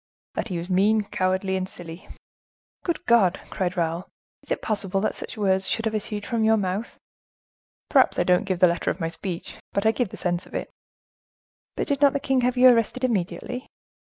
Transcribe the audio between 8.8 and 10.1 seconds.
of my speech, but I give